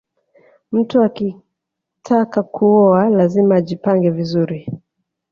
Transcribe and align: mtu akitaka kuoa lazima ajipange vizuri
mtu 0.71 1.01
akitaka 1.03 2.43
kuoa 2.43 3.09
lazima 3.09 3.55
ajipange 3.55 4.09
vizuri 4.09 4.69